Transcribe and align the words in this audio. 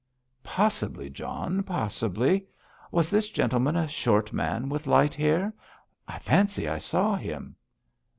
'Possibly, 0.41 1.11
John, 1.11 1.61
possibly. 1.61 2.47
Was 2.89 3.11
this 3.11 3.29
gentleman 3.29 3.75
a 3.75 3.87
short 3.87 4.33
man 4.33 4.67
with 4.67 4.87
light 4.87 5.13
hair? 5.13 5.53
I 6.07 6.17
fancy 6.17 6.67
I 6.67 6.79
saw 6.79 7.15
him.' 7.15 7.55